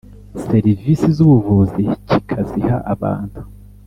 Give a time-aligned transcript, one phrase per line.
[0.43, 3.39] serivisi z ubuvuzi kikaziha abantu